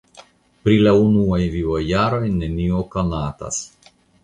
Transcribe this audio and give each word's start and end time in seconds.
Pri 0.63 0.77
la 0.87 0.93
unuaj 1.01 1.39
vivojaroj 1.57 2.23
nenio 2.39 2.83
konatas. 2.99 3.63